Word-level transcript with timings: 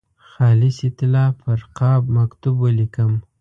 خالصې 0.31 0.89
طلا 0.97 1.25
پر 1.41 1.59
قاب 1.77 2.03
مکتوب 2.15 2.55
ولیکم. 2.61 3.11